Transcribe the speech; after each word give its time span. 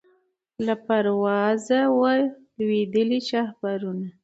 له 0.65 0.73
پروازه 0.85 1.79
وه 1.99 2.13
لوېدلي 2.59 3.19
شهپرونه 3.29 4.07